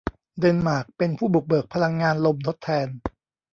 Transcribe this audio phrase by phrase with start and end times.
[0.39, 2.87] เดนมาร์กเป็นผู้บุกเบิกพลังงานลมทดแทน